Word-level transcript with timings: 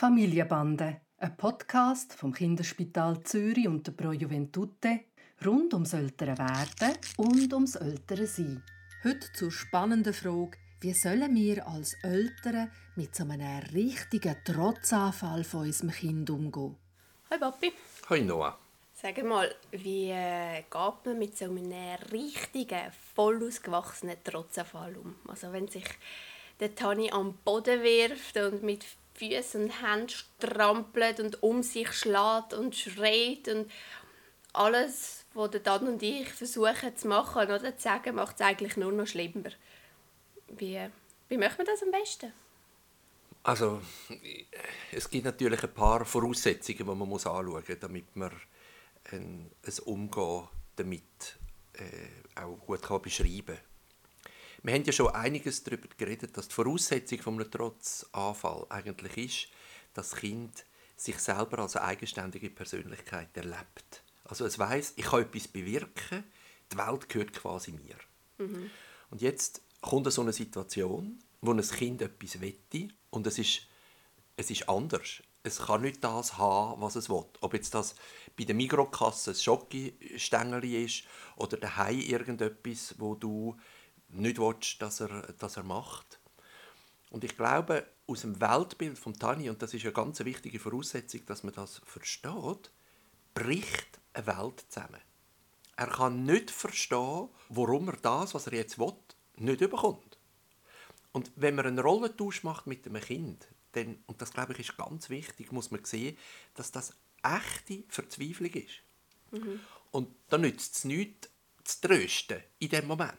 Familienbande, 0.00 1.02
ein 1.18 1.36
Podcast 1.36 2.14
vom 2.14 2.32
Kinderspital 2.32 3.22
Zürich 3.22 3.68
und 3.68 3.86
der 3.86 3.92
Pro 3.92 4.12
Juventute 4.12 5.00
rund 5.44 5.74
ums 5.74 5.92
ältere 5.92 6.38
Werden 6.38 6.96
und 7.18 7.52
ums 7.52 7.74
ältere 7.74 8.26
Sein. 8.26 8.62
Heute 9.04 9.30
zur 9.34 9.52
spannenden 9.52 10.14
Frage, 10.14 10.56
wie 10.80 10.94
sollen 10.94 11.34
wir 11.34 11.66
als 11.66 11.92
Eltern 12.02 12.70
mit 12.96 13.14
so 13.14 13.24
einem 13.24 13.58
richtigen 13.74 14.36
Trotzanfall 14.42 15.44
von 15.44 15.66
unserem 15.66 15.90
Kind 15.90 16.30
umgehen? 16.30 16.76
Hi 17.30 17.38
Papi. 17.38 17.70
Hi 18.08 18.22
Noah. 18.22 18.58
Sag 18.94 19.22
mal, 19.22 19.54
wie 19.70 20.12
äh, 20.12 20.62
geht 20.62 21.04
man 21.04 21.18
mit 21.18 21.36
so 21.36 21.44
einem 21.44 21.98
richtigen, 22.10 22.90
voll 23.14 23.46
ausgewachsenen 23.46 24.16
Trotzanfall 24.24 24.96
um? 24.96 25.16
Also 25.28 25.52
wenn 25.52 25.68
sich 25.68 25.84
der 26.58 26.74
Tani 26.74 27.10
am 27.10 27.34
Boden 27.44 27.82
wirft 27.82 28.38
und 28.38 28.62
mit 28.62 28.86
Füßen 29.20 29.64
und 29.64 29.82
Händen 29.82 30.08
strampelt 30.08 31.20
und 31.20 31.42
um 31.42 31.62
sich 31.62 31.92
schlägt 31.92 32.54
und 32.54 32.74
schreit 32.74 33.48
und 33.48 33.70
alles, 34.54 35.26
was 35.34 35.50
der 35.50 35.60
Dan 35.60 35.86
und 35.86 36.02
ich 36.02 36.28
versuchen 36.30 36.96
zu 36.96 37.06
machen 37.06 37.42
oder 37.42 37.76
zu 37.76 37.82
sagen, 37.82 38.14
macht 38.14 38.36
es 38.36 38.46
eigentlich 38.46 38.76
nur 38.78 38.92
noch 38.92 39.06
schlimmer. 39.06 39.50
Wie, 40.48 40.80
wie 41.28 41.36
macht 41.36 41.58
man 41.58 41.66
das 41.66 41.82
am 41.82 41.90
besten? 41.90 42.32
Also, 43.42 43.80
es 44.90 45.08
gibt 45.08 45.24
natürlich 45.24 45.62
ein 45.62 45.74
paar 45.74 46.04
Voraussetzungen, 46.04 46.78
die 46.78 46.84
man 46.84 46.98
muss 46.98 47.26
anschauen 47.26 47.46
muss, 47.46 47.78
damit 47.78 48.16
man 48.16 48.32
ein, 49.12 49.50
ein 49.66 49.78
Umgehen 49.84 50.48
damit 50.76 51.38
äh, 51.74 52.40
auch 52.40 52.58
gut 52.58 52.82
kann 52.82 53.02
beschreiben 53.02 53.56
kann. 53.56 53.69
Wir 54.62 54.74
haben 54.74 54.84
ja 54.84 54.92
schon 54.92 55.08
einiges 55.08 55.64
darüber 55.64 55.88
geredet, 55.96 56.36
dass 56.36 56.48
die 56.48 56.54
Voraussetzung 56.54 57.18
von 57.20 57.34
einem 57.34 57.50
Trotzanfall 57.50 58.66
eigentlich 58.68 59.16
ist, 59.16 59.48
dass 59.94 60.10
das 60.10 60.20
Kind 60.20 60.64
sich 60.96 61.18
selber 61.18 61.60
als 61.60 61.76
eine 61.76 61.86
eigenständige 61.86 62.50
Persönlichkeit 62.50 63.34
erlebt. 63.36 64.02
Also 64.24 64.44
es 64.44 64.58
weiß, 64.58 64.94
ich 64.96 65.06
kann 65.06 65.22
etwas 65.22 65.48
bewirken, 65.48 66.24
die 66.70 66.76
Welt 66.76 67.08
gehört 67.08 67.32
quasi 67.32 67.72
mir. 67.72 67.96
Mhm. 68.38 68.70
Und 69.10 69.22
jetzt 69.22 69.62
kommt 69.80 70.12
so 70.12 70.20
eine 70.20 70.32
Situation, 70.32 71.18
wo 71.40 71.52
ein 71.52 71.62
Kind 71.62 72.02
etwas 72.02 72.40
wette 72.40 72.88
und 73.08 73.26
es 73.26 73.38
ist, 73.38 73.62
es 74.36 74.50
ist 74.50 74.68
anders. 74.68 75.22
Es 75.42 75.58
kann 75.58 75.80
nicht 75.80 76.04
das 76.04 76.36
haben, 76.36 76.80
was 76.82 76.96
es 76.96 77.08
will. 77.08 77.24
Ob 77.40 77.54
jetzt 77.54 77.74
das 77.74 77.94
bei 78.36 78.44
der 78.44 78.54
Mikrokasse 78.54 79.30
ein 79.30 79.36
Schokostängel 79.36 80.64
ist 80.84 81.04
oder 81.36 81.56
daheim 81.56 81.98
irgendetwas, 81.98 82.94
wo 82.98 83.14
du 83.14 83.56
nicht 84.12 84.38
willst, 84.38 84.80
dass 84.82 85.00
er, 85.00 85.32
dass 85.38 85.56
er 85.56 85.62
macht. 85.62 86.20
Und 87.10 87.24
ich 87.24 87.36
glaube, 87.36 87.86
aus 88.06 88.22
dem 88.22 88.40
Weltbild 88.40 88.98
von 88.98 89.18
Tani, 89.18 89.50
und 89.50 89.62
das 89.62 89.74
ist 89.74 89.84
eine 89.84 89.92
ganz 89.92 90.20
wichtige 90.20 90.58
Voraussetzung, 90.58 91.26
dass 91.26 91.42
man 91.42 91.54
das 91.54 91.80
versteht, 91.84 92.70
bricht 93.34 94.00
eine 94.12 94.26
Welt 94.26 94.64
zusammen. 94.68 95.00
Er 95.76 95.86
kann 95.86 96.24
nicht 96.24 96.50
verstehen, 96.50 97.28
warum 97.48 97.88
er 97.88 97.96
das, 97.96 98.34
was 98.34 98.46
er 98.46 98.54
jetzt 98.54 98.78
will, 98.78 98.94
nicht 99.36 99.60
überkommt. 99.60 100.18
Und 101.12 101.32
wenn 101.36 101.54
man 101.54 101.66
einen 101.66 101.78
Rollentausch 101.78 102.44
macht 102.44 102.66
mit 102.66 102.86
einem 102.86 103.02
Kind, 103.02 103.48
dann, 103.72 103.98
und 104.06 104.20
das 104.20 104.32
glaube 104.32 104.52
ich 104.52 104.60
ist 104.60 104.76
ganz 104.76 105.10
wichtig, 105.10 105.52
muss 105.52 105.70
man 105.70 105.84
sehen, 105.84 106.16
dass 106.54 106.70
das 106.70 106.94
echte 107.22 107.84
Verzweiflung 107.88 108.52
ist. 108.52 108.82
Mhm. 109.30 109.60
Und 109.90 110.14
da 110.28 110.38
nützt 110.38 110.76
es 110.76 110.84
nichts, 110.84 111.30
zu 111.64 111.80
trösten 111.80 112.42
in 112.58 112.68
dem 112.68 112.86
Moment. 112.86 113.18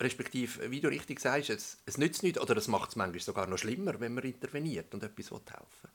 Respektive, 0.00 0.70
wie 0.70 0.80
du 0.80 0.88
richtig 0.88 1.18
sagst, 1.18 1.50
es, 1.50 1.78
es 1.86 1.98
nützt 1.98 2.22
nichts, 2.22 2.40
oder 2.40 2.56
es 2.56 2.68
macht 2.68 2.90
es 2.90 2.96
manchmal 2.96 3.20
sogar 3.20 3.46
noch 3.46 3.58
schlimmer, 3.58 3.98
wenn 3.98 4.14
man 4.14 4.24
interveniert 4.24 4.94
und 4.94 5.02
etwas 5.02 5.30
helfen 5.30 5.50
will. 5.50 5.90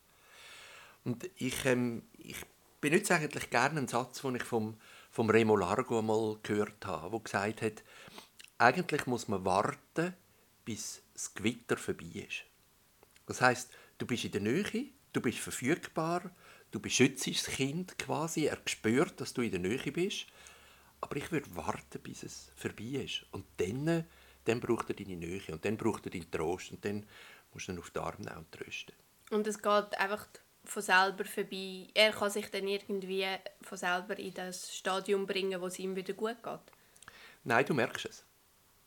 Und 1.05 1.29
ich, 1.35 1.65
ähm, 1.65 2.03
ich 2.17 2.37
benutze 2.81 3.15
eigentlich 3.15 3.49
gerne 3.49 3.77
einen 3.77 3.87
Satz, 3.87 4.21
den 4.21 4.35
ich 4.35 4.43
vom, 4.43 4.77
vom 5.09 5.29
Remo 5.29 5.55
Largo 5.55 6.01
mal 6.01 6.37
gehört 6.43 6.85
habe, 6.85 7.11
der 7.11 7.19
gesagt 7.19 7.61
hat, 7.61 7.83
eigentlich 8.57 9.05
muss 9.07 9.28
man 9.28 9.45
warten, 9.45 10.13
bis 10.66 11.01
das 11.13 11.33
Gewitter 11.33 11.78
vorbei 11.78 12.25
ist. 12.28 12.44
Das 13.25 13.41
heißt, 13.41 13.69
du 13.97 14.05
bist 14.05 14.25
in 14.25 14.31
der 14.31 14.41
Nähe, 14.41 14.88
du 15.13 15.22
bist 15.22 15.39
verfügbar, 15.39 16.31
du 16.72 16.79
beschützt 16.79 17.28
das 17.28 17.45
Kind 17.45 17.97
quasi, 17.97 18.45
er 18.45 18.57
spürt, 18.66 19.19
dass 19.22 19.33
du 19.33 19.41
in 19.41 19.51
der 19.51 19.59
Nähe 19.59 19.91
bist 19.91 20.28
aber 21.03 21.18
ich 21.18 21.31
würde 21.31 21.53
warten, 21.56 22.00
bis 22.02 22.24
es 22.24 22.52
vorbei 22.56 23.03
ist. 23.03 23.25
Und 23.31 23.46
dann, 23.58 24.06
dann 24.46 24.59
braucht 24.62 24.90
er 24.90 24.96
deine 24.96 25.18
Nähe 25.18 25.41
und 25.52 25.64
dann 25.66 25.75
braucht 25.75 26.06
er 26.06 26.12
deinen 26.12 26.31
Trost 26.31 26.72
und 26.72 26.84
dann 26.86 27.06
musst 27.53 27.68
du 27.68 27.74
ihn 27.74 27.80
auf 27.80 27.91
die 27.91 28.00
Arme 28.00 28.24
nehmen 28.24 28.38
und 28.38 28.52
trösten. 28.52 28.96
Und 29.30 29.46
es 29.46 29.62
geht 29.62 29.97
einfach 29.97 30.28
von 30.64 30.81
selber 30.81 31.25
vorbei. 31.25 31.88
Er 31.94 32.14
kann 32.14 32.30
sich 32.30 32.50
dann 32.50 32.68
irgendwie 32.68 33.25
von 33.62 33.78
selber 33.78 34.18
in 34.18 34.34
das 34.34 34.74
Stadium 34.74 35.25
bringen, 35.25 35.59
wo 35.59 35.68
es 35.68 35.78
ihm 35.78 35.94
wieder 35.96 36.14
gut 36.14 36.41
geht. 36.41 36.59
Nein, 37.44 37.66
du 37.66 37.74
merkst 37.74 38.06
es. 38.06 38.24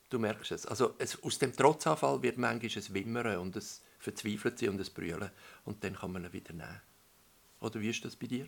Du 0.09 0.19
merkst 0.19 0.53
es. 0.53 0.65
Also 0.65 0.95
es, 0.99 1.23
aus 1.23 1.39
dem 1.39 1.55
Trotzanfall 1.55 2.23
wird 2.23 2.39
manchmal 2.39 2.83
ein 2.83 2.95
Wimmern 2.95 3.39
und 3.39 3.57
es 3.57 3.83
verzweifelt 3.99 4.59
sie 4.59 4.69
und 4.69 4.81
es 4.81 4.89
Brüllen. 4.89 5.31
Und 5.67 5.85
dann 5.85 5.97
kann 5.97 6.13
man 6.13 6.25
ihn 6.25 6.33
wieder 6.33 6.55
nehmen. 6.55 6.81
Oder 7.61 7.79
wie 7.81 7.91
ist 7.91 8.05
das 8.07 8.17
bei 8.17 8.27
dir? 8.27 8.47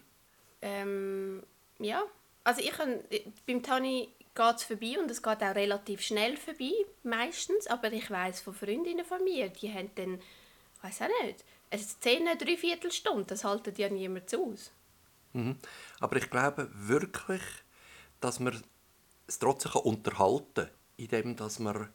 Ähm, 0.63 1.43
ja, 1.79 2.03
also 2.49 2.63
ich 2.63 2.71
kann, 2.71 3.01
beim 3.47 3.63
Tani 3.63 4.09
geht 4.35 4.57
es 4.57 4.63
vorbei 4.63 4.99
und 4.99 5.11
es 5.11 5.23
geht 5.23 5.43
auch 5.43 5.55
relativ 5.55 6.01
schnell 6.01 6.39
vorbei, 6.39 6.73
meistens. 7.03 7.67
Aber 7.67 7.93
ich 7.93 8.11
weiß 8.11 8.41
von 8.41 8.55
Freundinnen 8.55 9.05
von 9.05 9.23
mir, 9.23 9.51
die 9.51 9.71
haben 9.71 9.91
dann, 9.97 10.15
ich 10.15 10.83
weiß 10.83 11.03
auch 11.03 11.27
nicht, 11.27 11.45
eine 11.71 11.83
Szene, 11.83 12.37
drei 12.39 12.57
Viertelstunde, 12.57 13.25
das 13.25 13.45
haltet 13.45 13.77
ja 13.77 13.91
niemand 13.91 14.35
aus. 14.35 14.73
Mhm. 15.35 15.57
Aber 16.01 16.17
ich 16.17 16.31
glaube 16.31 16.71
wirklich, 16.73 17.43
dass 18.23 18.41
man 18.41 18.63
es 19.27 19.39
trotzdem 19.39 19.73
unterhalten 19.83 20.55
kann, 20.55 20.71
indem 20.97 21.37
dass 21.37 21.59
man, 21.59 21.91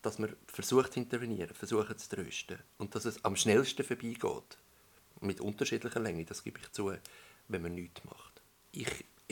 dass 0.00 0.18
man 0.18 0.34
versucht 0.46 0.94
zu 0.94 1.00
intervenieren, 1.00 1.54
versucht 1.54 2.00
zu 2.00 2.08
trösten. 2.16 2.58
Und 2.78 2.94
dass 2.94 3.04
es 3.04 3.22
am 3.22 3.36
schnellsten 3.36 3.84
vorbeigeht. 3.84 4.56
Mit 5.20 5.42
unterschiedlicher 5.42 6.00
Länge, 6.00 6.24
das 6.24 6.42
gebe 6.42 6.58
ich 6.58 6.72
zu, 6.72 6.90
wenn 7.48 7.60
man 7.60 7.74
nichts 7.74 8.02
macht. 8.04 8.37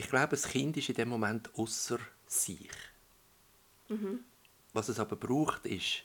Ich 0.07 0.11
glaube, 0.11 0.37
das 0.37 0.47
Kind 0.47 0.77
ist 0.77 0.89
in 0.89 0.95
dem 0.95 1.09
Moment 1.09 1.53
außer 1.59 1.99
sich. 2.29 2.71
Mhm. 3.89 4.21
Was 4.73 4.89
es 4.89 5.01
aber 5.01 5.17
braucht, 5.17 5.67
ist 5.67 6.05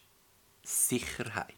Sicherheit. 0.64 1.54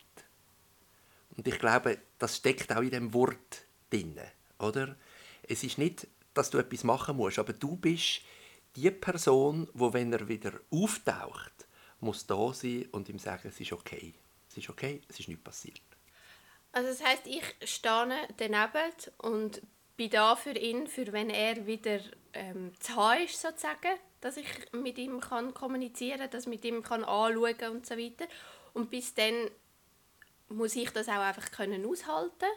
Und 1.37 1.47
ich 1.47 1.57
glaube, 1.57 1.99
das 2.19 2.35
steckt 2.35 2.69
auch 2.73 2.81
in 2.81 2.89
dem 2.89 3.13
Wort 3.13 3.65
drin, 3.89 4.19
oder? 4.59 4.97
Es 5.43 5.63
ist 5.63 5.77
nicht, 5.77 6.05
dass 6.33 6.49
du 6.49 6.57
etwas 6.57 6.83
machen 6.83 7.15
musst, 7.15 7.39
aber 7.39 7.53
du 7.53 7.77
bist 7.77 8.19
die 8.75 8.91
Person, 8.91 9.69
wo 9.73 9.93
wenn 9.93 10.11
er 10.11 10.27
wieder 10.27 10.51
auftaucht, 10.69 11.65
muss 12.01 12.27
da 12.27 12.53
sein 12.53 12.89
und 12.91 13.07
ihm 13.07 13.19
sagen, 13.19 13.47
es 13.47 13.61
ist 13.61 13.71
okay. 13.71 14.13
Es 14.49 14.57
ist 14.57 14.69
okay, 14.69 15.01
es 15.07 15.17
ist 15.17 15.29
nichts 15.29 15.45
passiert. 15.45 15.79
Also 16.73 16.89
das 16.89 17.01
heißt, 17.01 17.25
ich 17.25 17.69
stehe 17.69 18.27
daneben 18.35 18.93
und 19.19 19.61
bin 19.95 20.09
da 20.09 20.35
für 20.35 20.57
ihn, 20.57 20.87
für 20.87 21.11
wenn 21.11 21.29
er 21.29 21.65
wieder 21.65 21.99
ähm, 22.33 22.71
zu 22.79 22.95
haben 22.95 23.23
ist, 23.23 23.41
sozusagen, 23.41 23.97
dass 24.21 24.37
ich 24.37 24.47
mit 24.71 24.97
ihm 24.97 25.19
kann 25.19 25.53
kommunizieren 25.53 26.19
kann, 26.19 26.29
dass 26.31 26.43
ich 26.43 26.49
mit 26.49 26.65
ihm 26.65 26.83
kann 26.83 27.03
anschauen 27.03 27.57
kann 27.57 27.71
und 27.71 27.85
so 27.85 27.97
weiter. 27.97 28.25
Und 28.73 28.89
bis 28.89 29.13
dann 29.13 29.49
muss 30.49 30.75
ich 30.75 30.89
das 30.91 31.07
auch 31.07 31.13
einfach 31.13 31.51
können 31.51 31.85
aushalten 31.85 32.47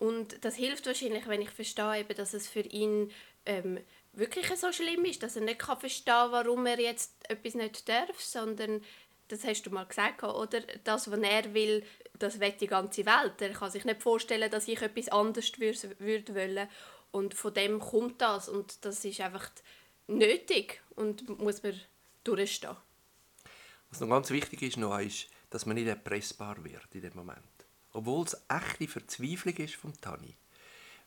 und 0.00 0.46
das 0.46 0.54
hilft 0.54 0.86
wahrscheinlich, 0.86 1.28
wenn 1.28 1.42
ich 1.42 1.50
verstehe, 1.50 2.00
eben, 2.00 2.16
dass 2.16 2.32
es 2.32 2.48
für 2.48 2.60
ihn 2.62 3.12
ähm, 3.44 3.78
wirklich 4.14 4.46
so 4.56 4.72
schlimm 4.72 5.04
ist, 5.04 5.22
dass 5.22 5.36
er 5.36 5.42
nicht 5.42 5.58
kann 5.58 5.78
verstehen 5.78 6.30
warum 6.30 6.64
er 6.64 6.80
jetzt 6.80 7.12
etwas 7.28 7.54
nicht 7.54 7.86
darf, 7.86 8.18
sondern 8.18 8.82
das 9.30 9.44
hast 9.44 9.62
du 9.62 9.70
mal 9.70 9.84
gesagt, 9.86 10.22
oder? 10.22 10.60
Das, 10.84 11.10
was 11.10 11.20
er 11.20 11.54
will, 11.54 11.84
das 12.18 12.40
will 12.40 12.52
die 12.52 12.66
ganze 12.66 13.06
Welt. 13.06 13.40
Er 13.40 13.50
kann 13.50 13.70
sich 13.70 13.84
nicht 13.84 14.02
vorstellen, 14.02 14.50
dass 14.50 14.68
ich 14.68 14.80
etwas 14.82 15.08
anderes 15.08 15.52
würde 15.58 16.34
wollen. 16.34 16.68
Und 17.12 17.34
von 17.34 17.54
dem 17.54 17.80
kommt 17.80 18.20
das 18.20 18.48
und 18.48 18.84
das 18.84 19.04
ist 19.04 19.20
einfach 19.20 19.50
nötig 20.06 20.80
und 20.94 21.28
muss 21.40 21.62
man 21.62 21.80
durchstehen. 22.24 22.76
Was 23.90 24.00
noch 24.00 24.08
ganz 24.08 24.30
wichtig 24.30 24.62
ist, 24.62 24.76
noch 24.76 24.98
ist, 24.98 25.28
dass 25.50 25.66
man 25.66 25.74
nicht 25.76 25.88
erpressbar 25.88 26.62
wird 26.64 26.94
in 26.94 27.02
dem 27.02 27.14
Moment. 27.14 27.40
Obwohl 27.92 28.24
es 28.24 28.36
echte 28.48 28.86
Verzweiflung 28.86 29.56
ist 29.56 29.74
vom 29.74 30.00
Tani, 30.00 30.36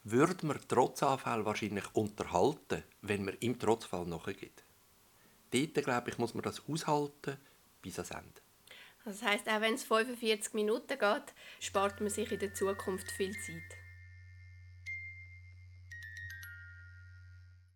würde 0.04 0.46
man 0.46 0.60
Trotzanfall 0.68 1.46
wahrscheinlich 1.46 1.86
unterhalten, 1.94 2.84
wenn 3.02 3.24
man 3.24 3.38
im 3.40 3.58
Trotzfall 3.58 4.06
nachgeht. 4.06 4.64
Dort, 5.52 5.86
glaube 5.86 6.10
ich, 6.10 6.18
muss 6.18 6.34
man 6.34 6.44
das 6.44 6.62
aushalten 6.68 7.38
bis 7.84 8.00
ans 8.00 8.10
Ende. 8.10 8.42
Das 9.06 9.22
heißt, 9.22 9.48
auch 9.50 9.62
wenn 9.62 9.76
es 9.76 9.84
45 9.84 10.54
Minuten 10.54 10.98
geht, 10.98 11.34
spart 11.60 12.00
man 12.00 12.10
sich 12.10 12.32
in 12.32 12.40
der 12.40 12.54
Zukunft 12.54 13.12
viel 13.12 13.34
Zeit. 13.34 13.83